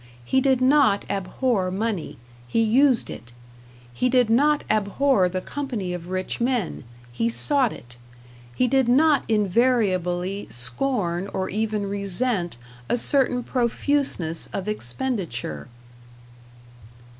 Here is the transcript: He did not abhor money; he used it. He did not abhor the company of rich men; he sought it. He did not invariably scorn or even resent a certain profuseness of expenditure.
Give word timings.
He 0.25 0.41
did 0.41 0.61
not 0.61 1.05
abhor 1.11 1.69
money; 1.69 2.17
he 2.47 2.59
used 2.63 3.11
it. 3.11 3.33
He 3.93 4.09
did 4.09 4.31
not 4.31 4.63
abhor 4.67 5.29
the 5.29 5.41
company 5.41 5.93
of 5.93 6.09
rich 6.09 6.41
men; 6.41 6.85
he 7.11 7.29
sought 7.29 7.71
it. 7.71 7.97
He 8.55 8.67
did 8.67 8.87
not 8.89 9.23
invariably 9.27 10.47
scorn 10.49 11.27
or 11.35 11.49
even 11.51 11.87
resent 11.87 12.57
a 12.89 12.97
certain 12.97 13.43
profuseness 13.43 14.49
of 14.51 14.67
expenditure. 14.67 15.67